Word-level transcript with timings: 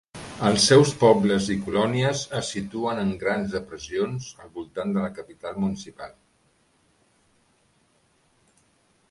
Els 0.49 0.63
seus 0.69 0.93
pobles 1.01 1.49
i 1.55 1.57
colònies 1.65 2.23
es 2.39 2.49
situen 2.55 3.01
en 3.01 3.11
grans 3.25 3.53
depressions 3.57 4.31
al 4.47 4.51
voltant 4.57 4.97
de 4.97 5.05
la 5.05 5.13
capital 5.21 5.61
municipal. 5.67 6.19